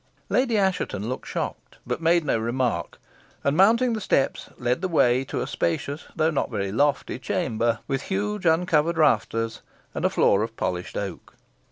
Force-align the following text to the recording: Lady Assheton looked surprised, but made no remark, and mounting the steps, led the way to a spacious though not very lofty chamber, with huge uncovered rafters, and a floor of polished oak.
Lady 0.29 0.57
Assheton 0.57 1.07
looked 1.07 1.27
surprised, 1.27 1.77
but 1.85 2.01
made 2.01 2.25
no 2.25 2.39
remark, 2.39 2.97
and 3.43 3.55
mounting 3.55 3.93
the 3.93 4.01
steps, 4.01 4.49
led 4.57 4.81
the 4.81 4.87
way 4.87 5.23
to 5.25 5.41
a 5.41 5.45
spacious 5.45 6.05
though 6.15 6.31
not 6.31 6.49
very 6.49 6.71
lofty 6.71 7.19
chamber, 7.19 7.77
with 7.87 8.01
huge 8.01 8.47
uncovered 8.47 8.97
rafters, 8.97 9.61
and 9.93 10.03
a 10.03 10.09
floor 10.09 10.41
of 10.41 10.57
polished 10.57 10.97
oak. 10.97 11.35